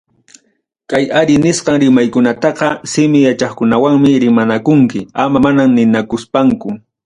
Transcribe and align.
Kay 0.89 1.05
ari 1.19 1.35
nisqan 1.43 1.77
rimaykunataqa 1.83 2.67
simi 2.91 3.19
yachaqkunawanmi 3.27 4.09
rimanakunki, 4.23 4.99
ama 5.23 5.37
manam 5.45 5.69
ninakuspanku. 5.75 6.69